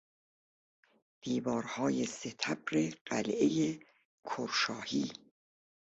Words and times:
دیوارهای 1.21 2.05
ستبر 2.05 2.89
قعلهی 3.05 3.79
کرشاهی 4.25 5.11